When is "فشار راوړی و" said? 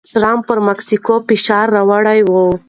1.27-2.31